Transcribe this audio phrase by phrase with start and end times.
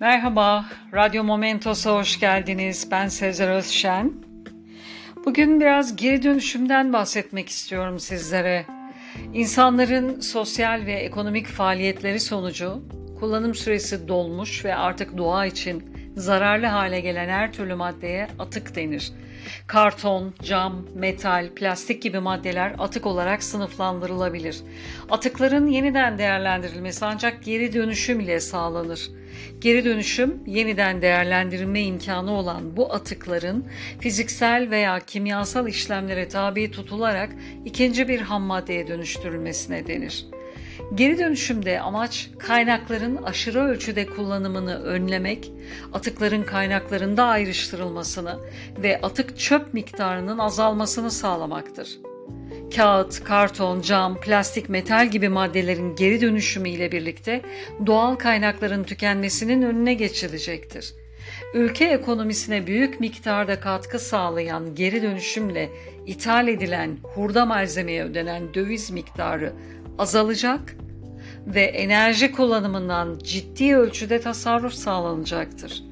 [0.00, 2.88] Merhaba, Radyo Momentos'a hoş geldiniz.
[2.90, 4.12] Ben Sezer Özşen.
[5.24, 8.66] Bugün biraz geri dönüşümden bahsetmek istiyorum sizlere.
[9.34, 12.82] İnsanların sosyal ve ekonomik faaliyetleri sonucu
[13.20, 19.12] kullanım süresi dolmuş ve artık doğa için zararlı hale gelen her türlü maddeye atık denir.
[19.66, 24.60] Karton, cam, metal, plastik gibi maddeler atık olarak sınıflandırılabilir.
[25.10, 29.10] Atıkların yeniden değerlendirilmesi ancak geri dönüşüm ile sağlanır.
[29.60, 33.66] Geri dönüşüm, yeniden değerlendirme imkanı olan bu atıkların
[34.00, 37.30] fiziksel veya kimyasal işlemlere tabi tutularak
[37.64, 40.26] ikinci bir ham maddeye dönüştürülmesine denir.
[40.94, 45.52] Geri dönüşümde amaç kaynakların aşırı ölçüde kullanımını önlemek,
[45.92, 48.38] atıkların kaynaklarında ayrıştırılmasını
[48.82, 51.98] ve atık çöp miktarının azalmasını sağlamaktır.
[52.76, 57.42] Kağıt, karton, cam, plastik, metal gibi maddelerin geri dönüşümü ile birlikte
[57.86, 60.94] doğal kaynakların tükenmesinin önüne geçilecektir.
[61.54, 65.70] Ülke ekonomisine büyük miktarda katkı sağlayan geri dönüşümle
[66.06, 69.52] ithal edilen hurda malzemeye ödenen döviz miktarı
[69.98, 70.76] azalacak
[71.46, 75.82] ve enerji kullanımından ciddi ölçüde tasarruf sağlanacaktır.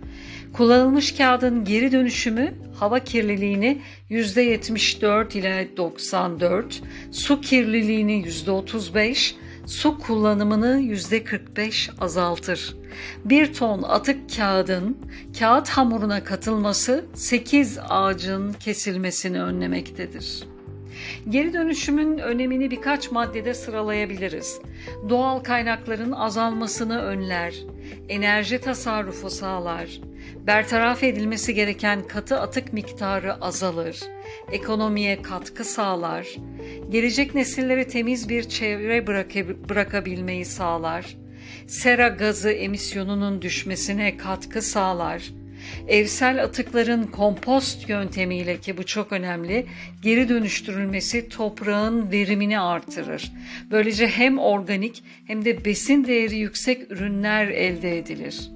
[0.53, 9.35] Kullanılmış kağıdın geri dönüşümü hava kirliliğini %74 ile 94, su kirliliğini %35,
[9.67, 12.77] su kullanımını %45 azaltır.
[13.25, 14.99] Bir ton atık kağıdın
[15.39, 20.54] kağıt hamuruna katılması 8 ağacın kesilmesini önlemektedir.
[21.29, 24.61] Geri dönüşümün önemini birkaç maddede sıralayabiliriz.
[25.09, 27.55] Doğal kaynakların azalmasını önler,
[28.09, 30.01] enerji tasarrufu sağlar,
[30.47, 34.01] bertaraf edilmesi gereken katı atık miktarı azalır,
[34.53, 36.27] ekonomiye katkı sağlar,
[36.91, 39.07] gelecek nesillere temiz bir çevre
[39.69, 41.17] bırakabilmeyi sağlar,
[41.67, 45.23] sera gazı emisyonunun düşmesine katkı sağlar,
[45.89, 49.67] Evsel atıkların kompost yöntemiyle ki bu çok önemli
[50.03, 53.33] geri dönüştürülmesi toprağın verimini artırır.
[53.71, 58.54] Böylece hem organik hem de besin değeri yüksek ürünler elde edilir.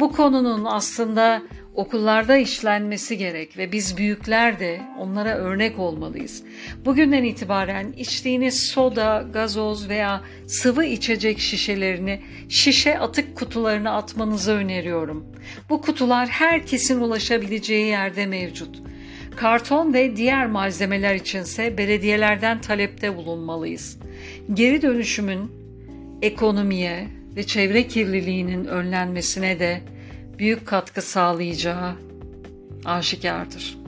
[0.00, 1.42] Bu konunun aslında
[1.74, 6.42] okullarda işlenmesi gerek ve biz büyükler de onlara örnek olmalıyız.
[6.84, 15.26] Bugünden itibaren içtiğiniz soda, gazoz veya sıvı içecek şişelerini şişe atık kutularına atmanızı öneriyorum.
[15.70, 18.82] Bu kutular herkesin ulaşabileceği yerde mevcut.
[19.36, 23.98] Karton ve diğer malzemeler içinse belediyelerden talepte bulunmalıyız.
[24.54, 25.50] Geri dönüşümün
[26.22, 29.80] ekonomiye ve çevre kirliliğinin önlenmesine de
[30.38, 31.92] büyük katkı sağlayacağı
[32.84, 33.78] aşikardır.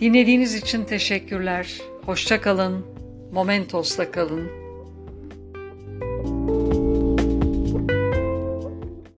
[0.00, 1.80] Dinlediğiniz için teşekkürler.
[2.04, 2.86] Hoşça kalın.
[3.32, 4.67] Momentos'ta kalın.